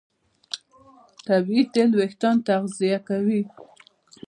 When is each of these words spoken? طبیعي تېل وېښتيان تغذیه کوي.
طبیعي 1.27 1.63
تېل 1.73 1.91
وېښتيان 1.99 2.37
تغذیه 2.47 2.99
کوي. 3.07 3.41